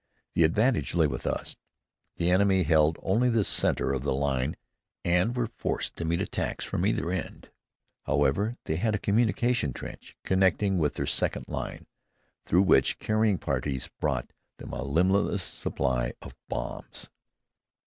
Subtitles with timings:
[0.33, 1.57] The advantage lay with us.
[2.17, 4.55] The enemy held only the center of the line
[5.05, 7.51] and were forced to meet attacks from either end.
[8.05, 11.85] However, they had a communication trench connecting with their second line,
[12.47, 17.11] through which carrying parties brought them a limitless supply of bombs.